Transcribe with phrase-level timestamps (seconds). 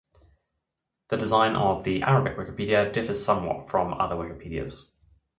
[1.09, 4.93] The design of the Arabic Wikipedia differs somewhat from other Wikipedias.